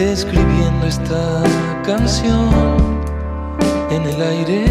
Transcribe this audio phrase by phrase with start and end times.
[0.00, 1.42] Escribiendo esta
[1.84, 2.48] canción
[3.90, 4.64] en el aire.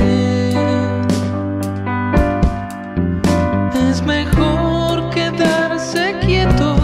[3.90, 6.76] Es mejor quedarse quieto,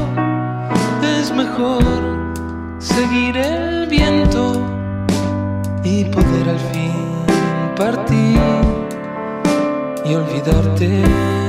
[1.20, 1.84] es mejor
[2.78, 4.62] seguir el viento
[5.84, 7.16] y poder al fin
[7.76, 8.40] partir
[10.06, 11.45] y olvidarte.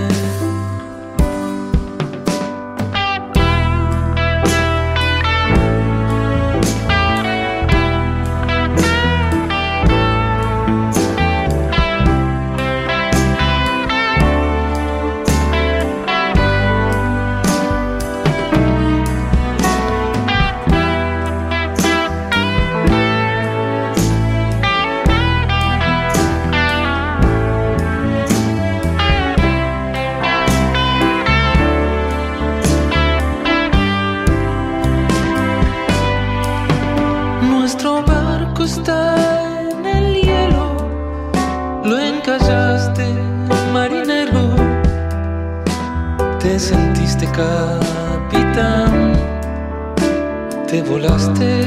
[50.76, 51.64] te volaste.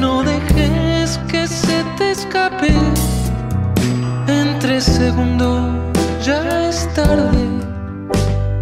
[0.00, 2.72] No dejes que se te escape.
[4.26, 5.60] En tres segundos
[6.24, 7.44] ya es tarde.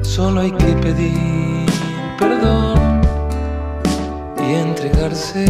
[0.02, 1.66] Solo hay que pedir
[2.18, 3.00] perdón
[4.46, 5.46] y entregarse.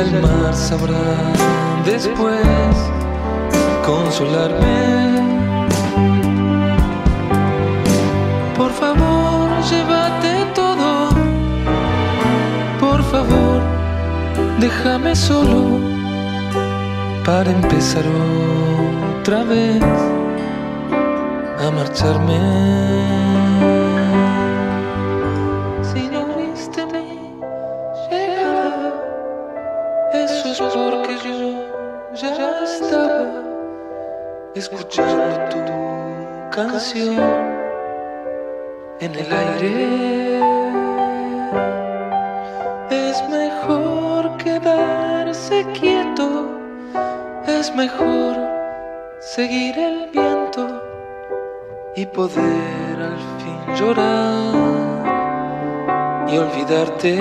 [0.00, 1.32] El mar sabrá
[1.84, 2.76] después
[3.84, 5.20] consolarme.
[8.56, 11.10] Por favor, llévate todo.
[12.78, 13.60] Por favor,
[14.58, 15.78] déjame solo
[17.24, 18.04] para empezar
[19.18, 19.82] otra vez
[21.64, 23.19] a marcharme.
[34.72, 35.58] Escuchando tu
[36.50, 37.18] canción
[39.00, 40.40] en el aire.
[42.90, 46.50] Es mejor quedarse quieto,
[47.46, 48.36] es mejor
[49.18, 50.82] seguir el viento
[51.96, 54.54] y poder al fin llorar
[56.28, 57.20] y olvidarte.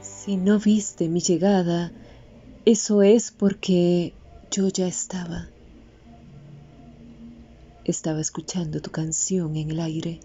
[0.00, 1.92] Si no viste mi llegada,
[2.64, 4.12] eso es porque
[4.50, 5.46] yo ya estaba.
[7.84, 10.18] Estaba escuchando tu canción en el aire.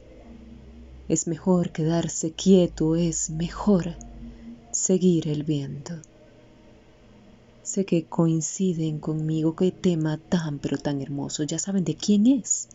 [1.11, 3.95] Es mejor quedarse quieto, es mejor
[4.71, 5.95] seguir el viento.
[7.63, 11.43] Sé que coinciden conmigo, qué tema tan pero tan hermoso.
[11.43, 12.69] Ya saben de quién es.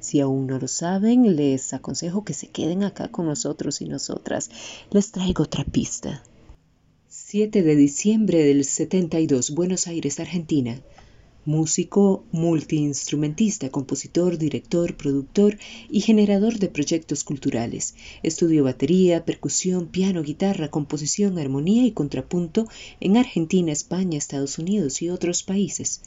[0.00, 4.48] Si aún no lo saben, les aconsejo que se queden acá con nosotros y nosotras.
[4.90, 6.22] Les traigo otra pista.
[7.08, 10.80] 7 de diciembre del 72, Buenos Aires, Argentina.
[11.44, 15.58] Músico multiinstrumentista, compositor, director, productor
[15.90, 17.94] y generador de proyectos culturales.
[18.22, 22.66] Estudió batería, percusión, piano, guitarra, composición, armonía y contrapunto
[23.00, 26.02] en Argentina, España, Estados Unidos y otros países.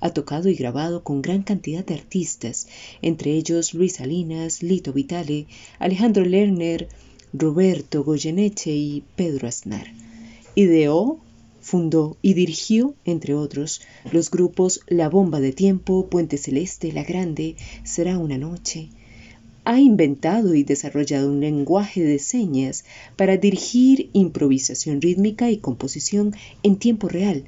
[0.00, 2.66] Ha tocado y grabado con gran cantidad de artistas,
[3.02, 5.46] entre ellos Luis Salinas, Lito Vitale,
[5.78, 6.88] Alejandro Lerner,
[7.32, 9.86] Roberto Goyeneche y Pedro Aznar.
[10.54, 11.18] Ideó
[11.62, 13.80] Fundó y dirigió, entre otros,
[14.10, 17.54] los grupos La Bomba de Tiempo, Puente Celeste, La Grande,
[17.84, 18.90] Será una Noche.
[19.64, 22.84] Ha inventado y desarrollado un lenguaje de señas
[23.16, 27.44] para dirigir improvisación rítmica y composición en tiempo real,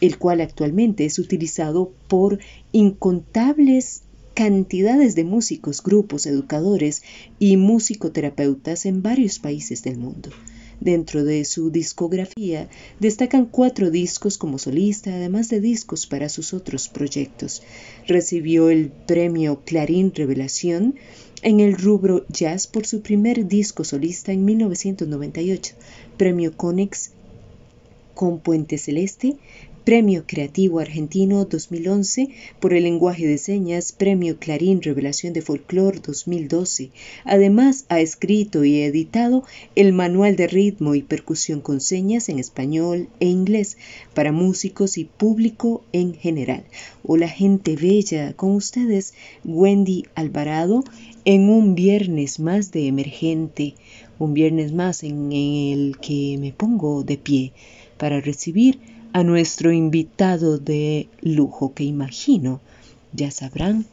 [0.00, 2.38] el cual actualmente es utilizado por
[2.70, 4.02] incontables
[4.34, 7.02] cantidades de músicos, grupos, educadores
[7.40, 10.30] y musicoterapeutas en varios países del mundo.
[10.80, 12.68] Dentro de su discografía
[13.00, 17.62] destacan cuatro discos como solista, además de discos para sus otros proyectos.
[18.06, 20.94] Recibió el premio Clarín Revelación
[21.42, 25.74] en el rubro jazz por su primer disco solista en 1998,
[26.16, 27.10] premio Conex
[28.14, 29.36] con Puente Celeste
[29.88, 32.28] Premio Creativo Argentino 2011
[32.60, 36.90] por el lenguaje de señas, Premio Clarín Revelación de Folklore 2012.
[37.24, 39.44] Además, ha escrito y editado
[39.76, 43.78] el Manual de Ritmo y Percusión con Señas en español e inglés
[44.12, 46.64] para músicos y público en general.
[47.02, 50.84] Hola gente bella, con ustedes Wendy Alvarado
[51.24, 53.74] en un viernes más de emergente,
[54.18, 57.52] un viernes más en el que me pongo de pie
[57.96, 58.78] para recibir
[59.12, 62.60] a nuestro invitado de lujo que imagino
[63.12, 63.86] ya sabrán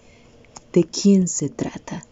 [0.73, 2.05] de quién se trata.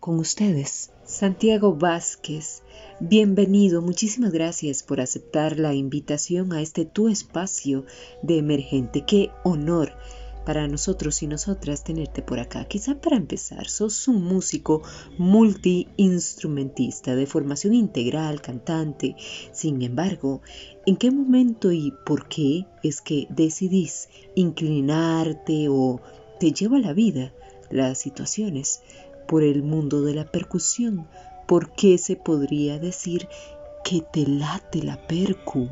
[0.00, 2.62] Con ustedes, Santiago Vázquez,
[3.00, 7.84] bienvenido, muchísimas gracias por aceptar la invitación a este tu espacio
[8.22, 9.04] de emergente.
[9.06, 9.92] Qué honor
[10.44, 12.64] para nosotros y nosotras tenerte por acá.
[12.66, 14.82] Quizá para empezar, sos un músico
[15.18, 19.16] multiinstrumentista de formación integral, cantante.
[19.52, 20.40] Sin embargo,
[20.86, 26.00] ¿en qué momento y por qué es que decidís inclinarte o
[26.38, 27.32] te lleva la vida,
[27.70, 28.82] las situaciones,
[29.28, 31.06] por el mundo de la percusión?
[31.46, 33.28] ¿Por qué se podría decir
[33.84, 35.68] que te late la percu?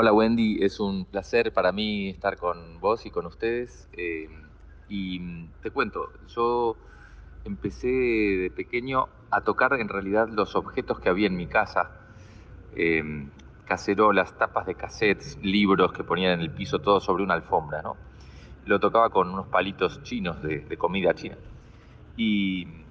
[0.00, 3.88] Hola Wendy, es un placer para mí estar con vos y con ustedes.
[3.94, 4.28] Eh,
[4.86, 6.78] y mm, te cuento, yo
[7.42, 11.90] empecé de pequeño a tocar en realidad los objetos que había en mi casa.
[12.76, 13.02] Eh,
[13.64, 17.96] cacerolas, tapas de cassettes, libros que ponían en el piso, todo sobre una alfombra, ¿no?
[18.66, 21.38] Lo tocaba con unos palitos chinos de, de comida china.
[22.16, 22.87] Y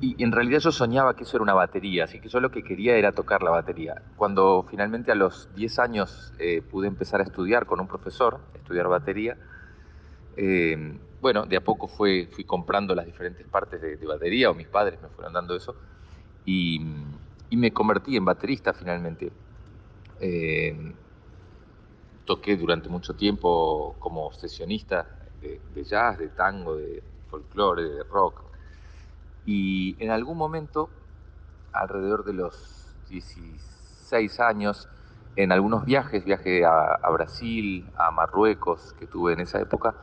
[0.00, 2.62] y en realidad yo soñaba que eso era una batería, así que yo lo que
[2.62, 4.02] quería era tocar la batería.
[4.16, 8.88] Cuando finalmente a los 10 años eh, pude empezar a estudiar con un profesor, estudiar
[8.88, 9.38] batería,
[10.36, 14.68] eh, bueno, de a poco fue, fui comprando las diferentes partes de, batería, o mis
[14.68, 15.74] padres me fueron dando eso,
[16.44, 16.80] y,
[17.50, 19.32] me convertí en baterista finalmente.
[20.20, 20.92] Eh,
[22.26, 25.06] toqué durante mucho tiempo como sesionista
[25.40, 28.46] de jazz, de tango, de folclore, de rock,
[29.46, 30.90] y en algún momento,
[31.72, 34.88] alrededor de los 16 años,
[35.36, 39.94] en algunos viajes, viaje a, Brasil, a Marruecos, que tuve en esa época,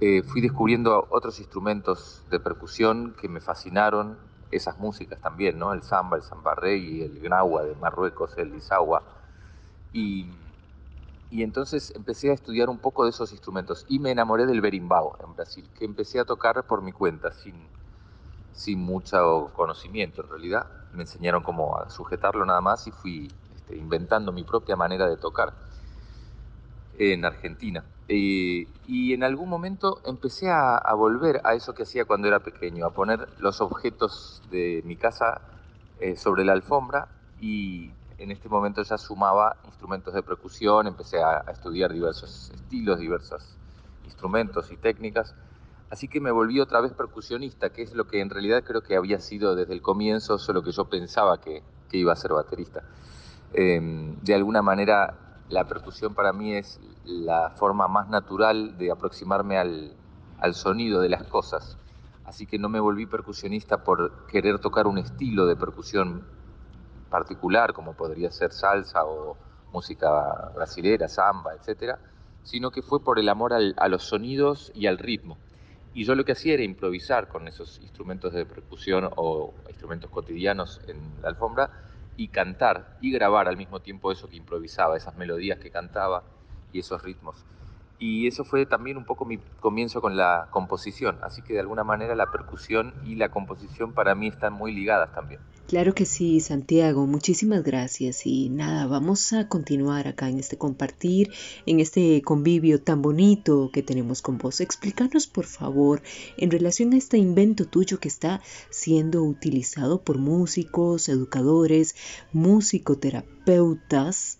[0.00, 4.16] eh, fui descubriendo otros instrumentos de percusión que me fascinaron,
[4.52, 5.74] esas músicas también, ¿no?
[5.74, 9.02] El samba, el y el gnawa de Marruecos, el lisawa.
[9.92, 10.30] Y,
[11.30, 15.16] y entonces empecé a estudiar un poco de esos instrumentos y me enamoré del berimbau
[15.22, 17.68] en Brasil, que empecé a tocar por mi cuenta, sin,
[18.52, 20.66] sin mucho conocimiento en realidad.
[20.92, 25.16] Me enseñaron cómo a sujetarlo nada más y fui este, inventando mi propia manera de
[25.16, 25.52] tocar
[26.98, 27.84] en Argentina.
[28.08, 32.86] Eh, y en algún momento empecé a, volver a eso que hacía cuando era pequeño,
[32.86, 35.42] a poner los objetos de mi casa
[36.00, 37.08] eh, sobre la alfombra
[37.40, 43.56] y en este momento ya sumaba instrumentos de percusión, empecé a estudiar diversos estilos, diversos
[44.04, 45.34] instrumentos y técnicas
[45.90, 48.96] Así que me volví otra vez percusionista, que es lo que en realidad creo que
[48.96, 52.82] había sido desde el comienzo, solo que yo pensaba que, iba a ser baterista.
[53.54, 59.56] Em, de alguna manera, la percusión para mí es la forma más natural de aproximarme
[59.56, 59.96] al,
[60.52, 61.78] sonido de las cosas.
[62.24, 66.26] Así que no me volví percusionista por querer tocar un estilo de percusión
[67.08, 69.38] particular, como podría ser salsa o
[69.72, 71.96] música brasilera, samba, etc.,
[72.42, 75.38] sino que fue por el amor a los sonidos y al ritmo.
[75.98, 80.80] Y yo lo que hacía era improvisar con esos instrumentos de percusión o instrumentos cotidianos
[80.86, 81.72] en la alfombra
[82.16, 86.22] y cantar y grabar al mismo tiempo eso que improvisaba, esas melodías que cantaba
[86.70, 87.44] y esos ritmos.
[87.98, 91.84] Y eso fue también un poco mi comienzo con la composición, así que de alguna
[91.84, 95.40] manera la percusión y la composición para mí están muy ligadas también.
[95.68, 101.30] Claro que sí, Santiago, muchísimas gracias y nada, vamos a continuar acá en este compartir,
[101.66, 104.62] en este convivio tan bonito que tenemos con vos.
[104.62, 106.00] Explícanos por favor
[106.38, 108.40] en relación a este invento tuyo que está
[108.70, 111.94] siendo utilizado por músicos, educadores,
[112.32, 114.38] musicoterapeutas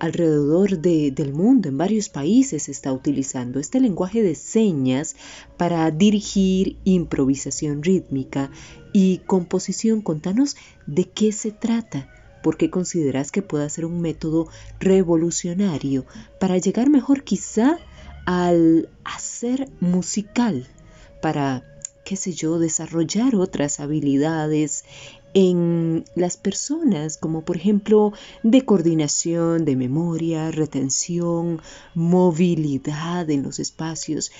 [0.00, 5.14] alrededor del mundo, en varios países se está utilizando este lenguaje de señas
[5.56, 8.50] para dirigir improvisación rítmica
[8.92, 10.00] y composición.
[10.00, 12.08] Contanos de qué se trata.
[12.42, 14.48] ¿Por qué consideras que pueda ser un método
[14.80, 16.06] revolucionario
[16.40, 17.78] para llegar mejor quizá
[18.24, 20.66] al hacer musical?
[21.20, 21.62] Para,
[22.06, 24.84] qué sé yo, desarrollar otras habilidades
[25.34, 31.60] en las personas, como por ejemplo de coordinación, de memoria, retención,
[31.94, 34.32] movilidad en los espacios,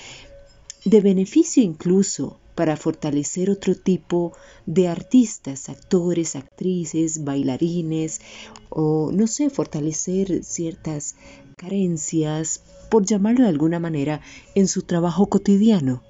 [0.83, 4.33] de beneficio incluso para fortalecer otro tipo
[4.65, 8.21] de artistas, actores, actrices, bailarines,
[8.69, 11.15] o no sé, fortalecer ciertas
[11.55, 14.21] carencias, por llamarlo de alguna manera,
[14.53, 16.03] en su trabajo cotidiano.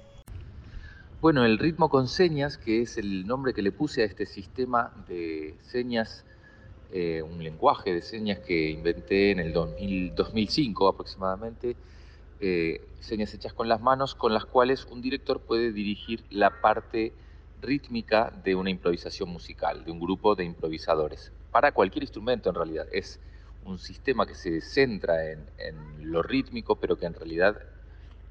[1.22, 4.92] Bueno, el ritmo con señas, que es el nombre que le puse a este sistema
[5.06, 6.24] de señas,
[6.90, 11.76] eh, un lenguaje de señas que inventé en el 2005 aproximadamente,
[12.40, 17.12] eh, señas hechas con las manos, con las cuales un director puede dirigir la parte
[17.60, 22.88] rítmica de una improvisación musical, de un grupo de improvisadores, para cualquier instrumento en realidad.
[22.90, 23.20] Es
[23.64, 25.46] un sistema que se centra en
[26.00, 27.62] lo rítmico, pero que en realidad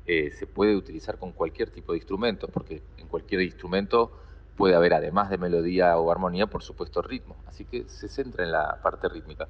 [0.05, 4.11] eh, se puede utilizar con cualquier tipo de instrumento, porque en cualquier instrumento
[4.55, 7.35] puede haber, además de melodía o armonía, por supuesto ritmo.
[7.47, 9.47] Así que se centra en la parte rítmica.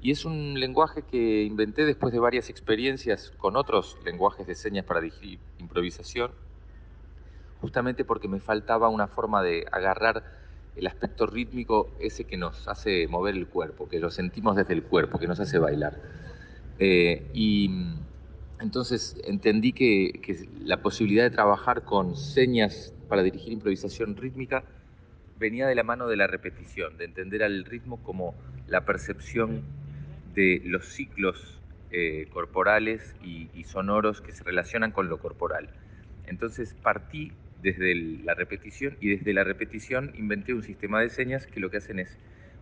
[0.00, 4.84] Y es un lenguaje que inventé después de varias experiencias con otros lenguajes de señas
[4.84, 6.32] para dirigir improvisación,
[7.60, 10.22] justamente porque me faltaba una forma de agarrar
[10.76, 14.82] el aspecto rítmico, ese que nos hace mover el cuerpo, que lo sentimos desde el
[14.82, 15.98] cuerpo, que nos hace bailar.
[16.78, 17.70] Eh, y
[18.64, 24.64] entonces entendí que, la posibilidad de trabajar con señas para dirigir improvisación rítmica
[25.38, 28.34] venía de la mano de la repetición, de entender al ritmo como
[28.66, 29.62] la percepción
[30.34, 35.68] de los ciclos eh, corporales y, sonoros que se relacionan con lo corporal.
[36.26, 41.60] Entonces partí desde la repetición y desde la repetición inventé un sistema de señas que
[41.60, 42.16] lo que hacen es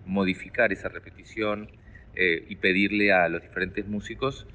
[0.05, 1.71] modificar esa repetición
[2.15, 4.49] eh, y pedirle a los diferentes músicos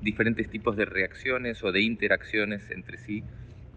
[0.00, 3.22] diferentes tipos de reacciones o de interacciones entre sí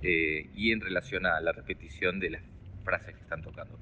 [0.02, 2.42] eh, y en relación a la repetición de las
[2.84, 3.78] frases que están tocando.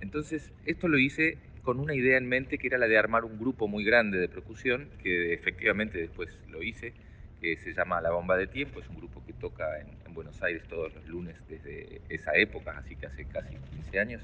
[0.00, 3.38] Entonces, esto lo hice con una idea en mente que era la de armar un
[3.38, 6.92] grupo muy grande de percusión, que efectivamente después lo hice,
[7.40, 10.62] que se llama La Bomba de Tiempo, es un grupo que toca en, Buenos Aires
[10.66, 14.22] todos los lunes desde esa época, así que hace casi 15 años,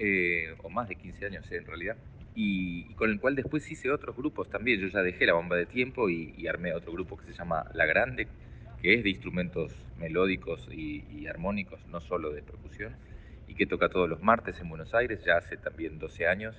[0.00, 1.96] eh, o más de 15 años en realidad
[2.34, 4.80] y, con el cual después hice otros grupos también.
[4.80, 7.86] Yo ya dejé la bomba de tiempo y, armé otro grupo que se llama La
[7.86, 8.28] Grande,
[8.80, 12.96] que es de instrumentos melódicos y, armónicos, no solo de percusión,
[13.48, 16.56] y que toca todos los martes en Buenos Aires, ya hace también 12 años.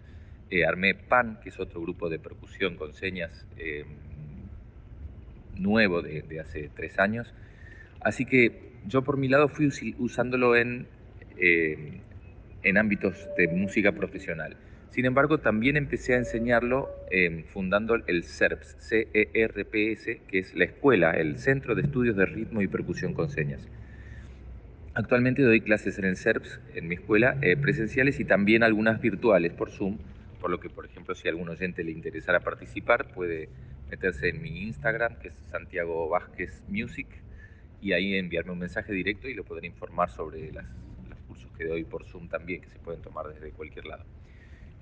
[0.49, 3.87] Eh, armé PAN, que es otro grupo de percusión con señas em,
[5.55, 7.33] nuevo de, hace tres años.
[8.01, 10.85] Así que yo por mi lado fui usándolo en,
[11.37, 12.01] em,
[12.61, 14.57] en ámbitos de música profesional.
[14.93, 21.09] Sin embargo, también empecé a enseñarlo em, fundando el CERPS, C-E-R-P-S, que es la escuela,
[21.13, 23.67] el Centro de Estudios de Ritmo y Percusión con Señas.
[24.93, 29.51] Actualmente doy clases en el CERPS, en mi escuela, eh, presenciales y también algunas virtuales
[29.53, 29.97] por Zoom,
[30.39, 33.49] por lo que, por ejemplo, si a algún oyente le interesara participar, puede
[33.89, 37.07] meterse en mi Instagram, que es Santiago Vázquez Music,
[37.81, 41.83] y ahí enviarme un mensaje directo y lo podré informar sobre los cursos que doy
[41.83, 44.05] por Zoom también, que se pueden tomar desde cualquier lado.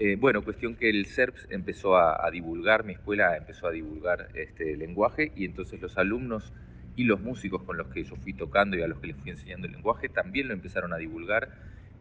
[0.04, 4.76] Eh, bueno, cuestión que el CERPS empezó a, divulgar, mi escuela empezó a divulgar este
[4.76, 6.54] lenguaje y entonces los alumnos
[6.96, 9.30] y los músicos con los que yo fui tocando y a los que les fui
[9.30, 11.52] enseñando el lenguaje también lo empezaron a divulgar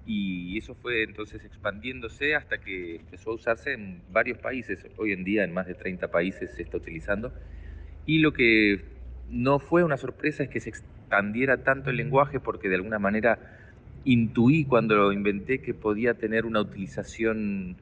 [0.07, 4.87] y eso fue entonces expandiéndose hasta que empezó a usarse en varios países.
[4.97, 7.35] Hoy en día en más de 30 países se está utilizando
[8.07, 8.83] y lo que
[9.28, 13.38] no fue una sorpresa es que se expandiera tanto el lenguaje porque de alguna manera
[14.04, 17.76] intuí cuando lo inventé que podía tener una utilización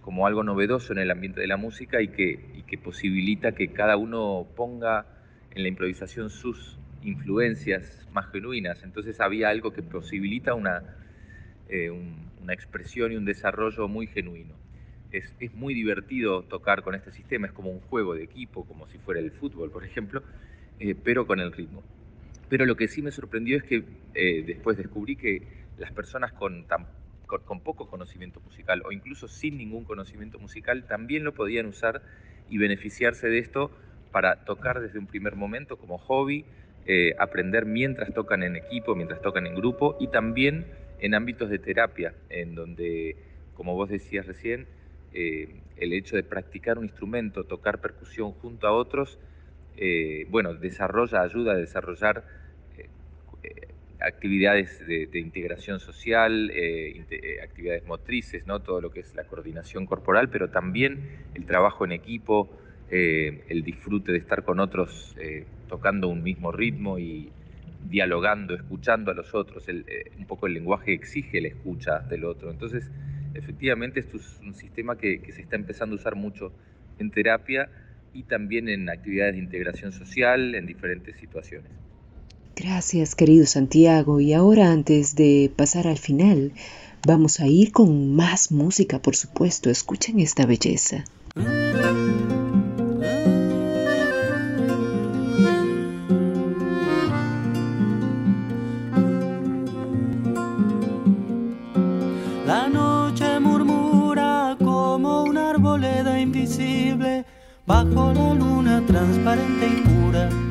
[0.00, 3.96] como algo novedoso en el ambiente de la música y que, que posibilita que cada
[3.96, 5.06] uno ponga
[5.52, 8.82] en la improvisación sus influencias más genuinas.
[8.82, 10.82] Entonces había algo que posibilita una,
[11.68, 14.54] eh, una expresión y un desarrollo muy genuino.
[15.12, 18.86] es, es, muy divertido tocar con este sistema, es como un juego de equipo, como
[18.88, 20.22] si fuera el fútbol, por ejemplo,
[20.78, 21.82] eh, pero con el ritmo.
[22.48, 26.66] Pero lo que sí me sorprendió es que eh, después descubrí que las personas con,
[27.26, 32.02] con, con, poco conocimiento musical o incluso sin ningún conocimiento musical también lo podían usar
[32.48, 33.70] y beneficiarse de esto
[34.16, 36.46] para tocar desde un primer momento como hobby,
[36.86, 40.66] eh, aprender mientras tocan en equipo, mientras tocan en grupo y también
[41.00, 43.16] en ámbitos de terapia, en donde,
[43.54, 44.68] como vos decías recién,
[45.12, 49.18] eh, el hecho de practicar un instrumento, tocar percusión junto a otros,
[49.76, 52.24] eh, bueno, desarrolla, ayuda a desarrollar
[54.00, 56.52] actividades de, integración social,
[57.42, 58.60] actividades motrices, ¿no?
[58.60, 62.50] todo lo que es la coordinación corporal, pero también el trabajo en equipo,
[62.90, 65.16] el disfrute de estar con otros
[65.68, 67.32] tocando un mismo ritmo y
[67.88, 69.68] dialogando, escuchando a los otros.
[69.68, 72.50] El, eh, un poco el lenguaje exige la escucha del otro.
[72.50, 72.90] Entonces,
[73.34, 76.52] efectivamente, esto es un sistema que se está empezando a usar mucho
[76.98, 77.68] en terapia
[78.12, 81.70] y también en actividades de integración social en diferentes situaciones.
[82.56, 84.18] Gracias, querido Santiago.
[84.18, 86.52] Y ahora, antes de pasar al final,
[87.06, 89.68] vamos a ir con más música, por supuesto.
[89.68, 91.04] Escuchen esta belleza.
[107.66, 110.45] bajo la luna transparente y pura.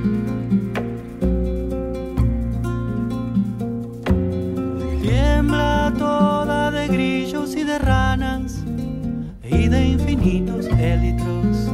[9.43, 11.71] Y de infinitos élitros.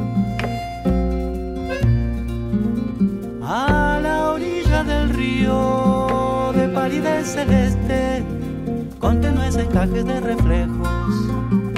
[3.43, 8.23] A la orilla del río de palidez celeste,
[8.99, 11.70] con tenues encajes de reflejos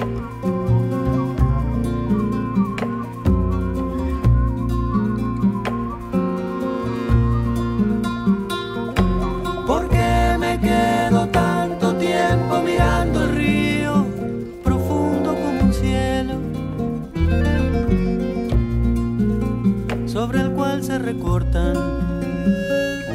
[20.73, 21.77] recortan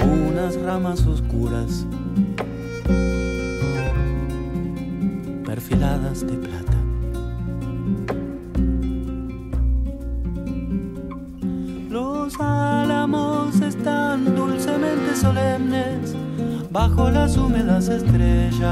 [0.04, 1.84] unas ramas oscuras
[5.44, 6.78] perfiladas de plata.
[11.90, 16.14] Los álamos están dulcemente solemnes
[16.70, 18.62] bajo las húmedas estrellas.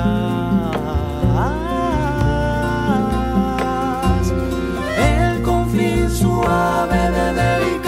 [4.96, 7.85] El confín suave de delicados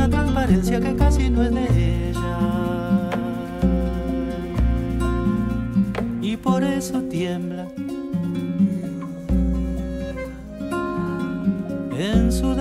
[0.00, 2.38] una transparencia que casi no es de ella.
[6.22, 7.66] Y por eso tiembla
[11.98, 12.54] en su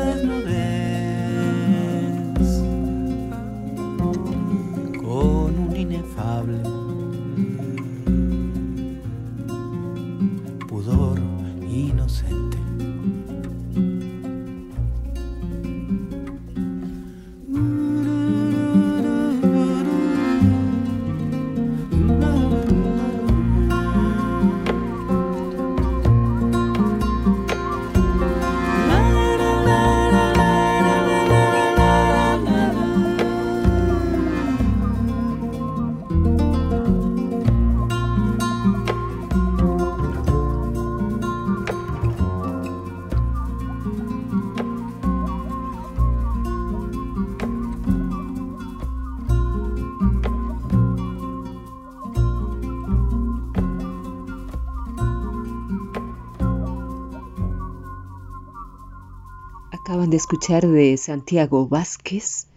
[59.89, 60.09] desnudez.
[60.09, 62.47] de escuchar de Santiago Vázquez,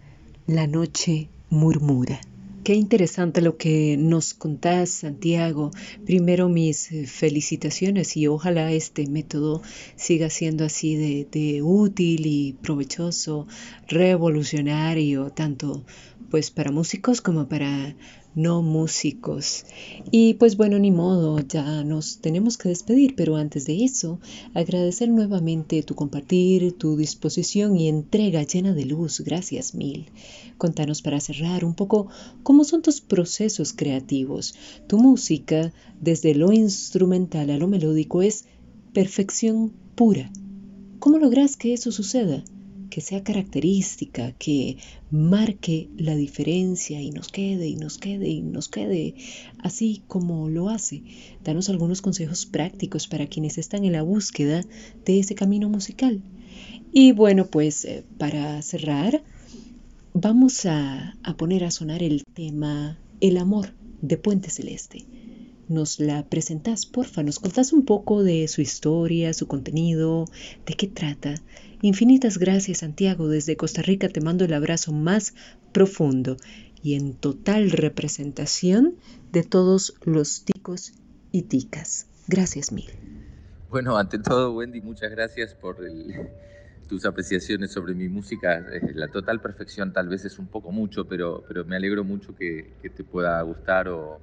[0.45, 2.19] La noche murmura.
[2.63, 5.71] Qué interesante lo que nos contás, Santiago.
[6.05, 9.61] Primero mis eh, felicitaciones y ojalá este método
[9.95, 13.47] siga siendo así de, de útil y provechoso,
[13.87, 15.83] revolucionario, tanto
[16.29, 17.95] pues para músicos como para
[18.35, 19.65] no músicos.
[20.11, 24.19] Y pues bueno, ni modo, ya nos tenemos que despedir, pero antes de eso,
[24.53, 29.21] agradecer nuevamente tu compartir, tu disposición y entrega llena de luz.
[29.21, 30.09] Gracias mil.
[30.57, 32.07] Contanos para cerrar un poco
[32.43, 34.55] cómo son tus procesos creativos.
[34.87, 38.45] Tu música, desde lo instrumental a lo melódico, es
[38.93, 40.31] perfección pura.
[40.99, 42.43] ¿Cómo logras que eso suceda?
[42.93, 44.77] Que sea característica, que
[45.09, 49.15] marque la diferencia y nos quede y nos quede y nos quede
[49.57, 51.01] así como lo hace.
[51.43, 54.63] Danos algunos consejos prácticos para quienes están en la búsqueda
[55.05, 56.21] de ese camino musical.
[56.91, 59.23] Y bueno, pues eh, para cerrar,
[60.13, 65.07] vamos a, poner a sonar el tema El amor de Puente Celeste
[65.69, 70.25] nos la presentás, porfa, nos contás un poco de su historia, su contenido,
[70.67, 71.41] de qué trata.
[71.83, 73.27] Infinitas gracias, Santiago.
[73.27, 75.35] Desde Costa Rica te mando el abrazo más
[75.73, 76.37] profundo
[76.81, 78.95] y en total representación
[79.33, 80.93] de todos los ticos
[81.33, 82.07] y ticas.
[82.29, 82.89] Gracias mil.
[83.69, 85.75] Bueno, ante todo, Wendy, muchas gracias por
[86.87, 88.59] tus apreciaciones sobre mi música.
[88.59, 92.33] Eh, la total perfección tal vez es un poco mucho, pero, pero me alegro mucho
[92.33, 94.21] que, te pueda gustar o,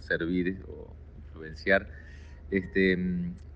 [0.00, 0.92] servir o
[1.24, 1.88] influenciar.
[2.50, 2.98] Este,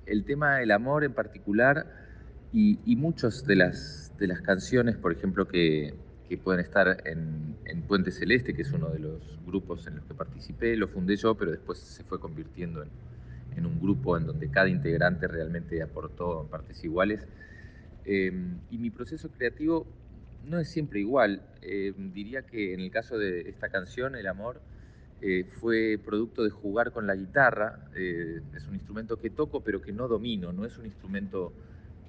[0.07, 2.07] el tema del amor en particular
[2.53, 5.95] y, y muchas de las, de las canciones, por ejemplo, que,
[6.29, 10.05] que pueden estar en, en, Puente Celeste, que es uno de los grupos en los
[10.05, 12.91] que participé, lo fundé yo, pero después se fue convirtiendo en,
[13.57, 17.27] en un grupo en donde cada integrante realmente aportó en partes iguales.
[18.05, 18.33] Eh,
[18.71, 19.87] y mi proceso creativo
[20.45, 21.43] no es siempre igual.
[21.63, 24.61] Eh, diría que en el caso de esta canción, El Amor,
[25.21, 27.91] eh, fue producto de jugar con la guitarra.
[27.97, 31.53] Eh, es un instrumento que toco pero que no domino, no es un instrumento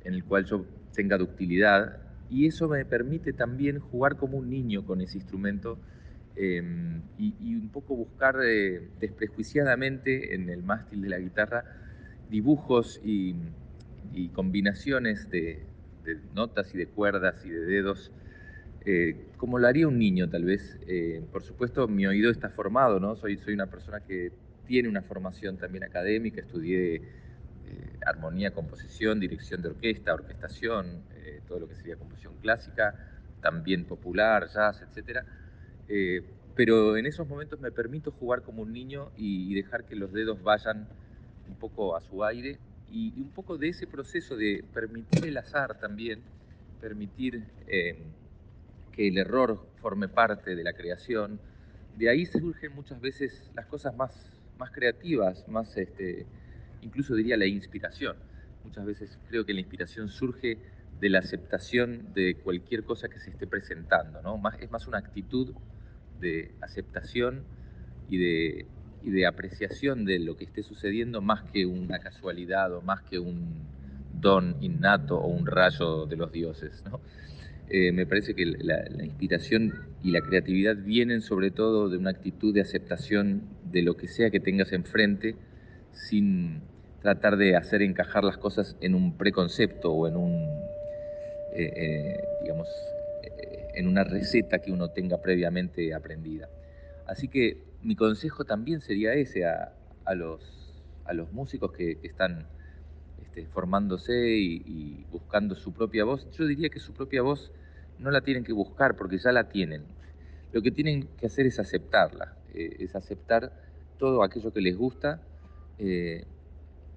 [0.03, 1.97] en el cual yo tenga ductilidad.
[2.29, 5.79] Y eso me permite también jugar como un niño con ese instrumento
[6.35, 11.65] em, y, un poco buscar eh, desprejuiciadamente en el mástil de la guitarra
[12.29, 13.35] dibujos y,
[14.33, 15.65] combinaciones de,
[16.33, 18.11] notas y de cuerdas y de dedos
[18.85, 20.79] eh, como lo haría un niño tal vez.
[20.87, 23.15] Eh, por supuesto, mi oído está formado, ¿no?
[23.15, 24.31] Soy, soy una persona que
[24.65, 27.01] tiene una formación también académica, estudié
[27.69, 31.03] eh, armonía, composición, dirección de orquesta, orquestación,
[31.47, 32.95] todo lo que sería composición clásica,
[33.41, 35.23] también popular, jazz, etc.
[36.55, 40.43] pero en esos momentos me permito jugar como un niño y, dejar que los dedos
[40.43, 40.87] vayan
[41.47, 42.59] un poco a su aire
[42.91, 46.21] y, un poco de ese proceso de permitir el azar también,
[46.81, 51.39] permitir que el error forme parte de la creación,
[51.99, 54.11] de ahí surgen muchas veces las cosas más,
[54.57, 56.25] más creativas, más, este,
[56.81, 58.17] incluso diría la inspiración.
[58.63, 60.57] Muchas veces creo que la inspiración surge
[60.99, 64.37] de la aceptación de cualquier cosa que se esté presentando, ¿no?
[64.37, 65.53] Más, es más una actitud
[66.19, 67.43] de aceptación
[68.09, 68.65] y de,
[69.03, 73.19] y de apreciación de lo que esté sucediendo más que una casualidad o más que
[73.19, 73.67] un
[74.13, 76.99] don innato o un rayo de los dioses, ¿no?
[77.71, 82.51] Eh, me parece que la, inspiración y la creatividad vienen sobre todo de una actitud
[82.51, 85.35] de aceptación de lo que sea que tengas enfrente,
[85.91, 86.61] sin
[87.01, 90.33] tratar de hacer encajar las cosas en un preconcepto o en un,
[91.53, 92.67] eh, eh, digamos,
[93.79, 96.49] en una receta que uno tenga previamente aprendida.
[97.07, 99.73] Así que mi consejo también sería ese a,
[100.15, 102.45] los, a los músicos que, están
[103.21, 106.29] este, formándose y, buscando su propia voz.
[106.31, 107.51] Yo diría que su propia voz
[107.97, 109.85] no la tienen que buscar porque ya la tienen.
[110.51, 113.53] Lo que tienen que hacer es aceptarla, eh, es aceptar
[113.97, 115.21] todo aquello que les gusta
[115.79, 116.25] eh,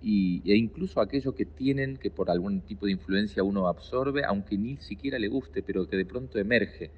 [0.00, 4.58] y, e incluso aquello que tienen que por algún tipo de influencia uno absorbe, aunque
[4.58, 6.90] ni siquiera le guste, pero que de pronto emerge,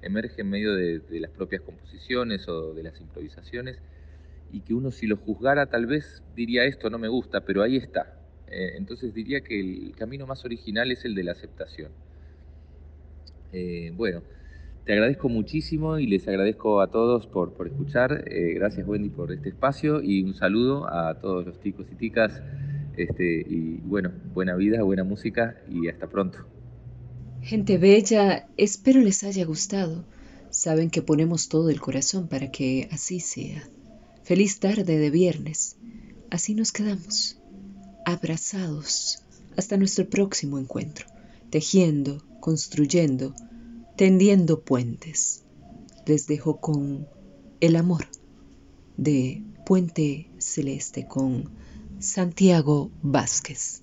[0.00, 3.78] emerge en medio de, las propias composiciones o de las improvisaciones
[4.52, 7.76] y que uno si lo juzgara tal vez diría esto no me gusta, pero ahí
[7.76, 8.14] está.
[8.46, 11.90] Eh, entonces diría que el camino más original es el de la aceptación.
[13.52, 14.22] Eh, bueno,
[14.84, 18.24] te agradezco muchísimo y les agradezco a todos por, por escuchar.
[18.26, 22.42] Eh, gracias Wendy por este espacio y un saludo a todos los ticos y ticas.
[22.96, 26.38] Este, y bueno, buena vida, buena música y hasta pronto.
[27.42, 30.04] Gente bella, espero les haya gustado.
[30.50, 33.62] Saben que ponemos todo el corazón para que así sea.
[34.22, 35.76] Feliz tarde de viernes.
[36.30, 37.40] Así nos quedamos,
[38.04, 39.22] abrazados,
[39.56, 41.06] hasta nuestro próximo encuentro,
[41.50, 43.34] tejiendo, construyendo,
[43.96, 45.44] tendiendo puentes.
[46.06, 47.06] Les dejo con
[47.60, 48.06] El amor
[48.96, 51.50] de Puente Celeste con
[51.98, 53.82] Santiago Vázquez.